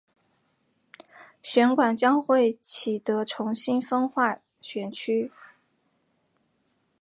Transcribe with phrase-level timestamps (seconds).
[1.43, 5.29] 选管会将启德重新分划选区。